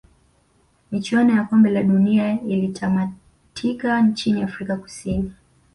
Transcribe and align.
michuano 0.91 1.33
ya 1.35 1.43
kombe 1.43 1.69
la 1.69 1.83
dunia 1.83 2.41
ilitamatika 2.41 4.01
nchini 4.01 4.43
afrika 4.43 4.77
kusini 4.77 5.33